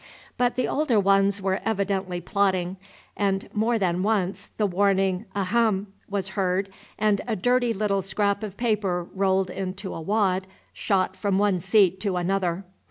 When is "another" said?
12.17-12.63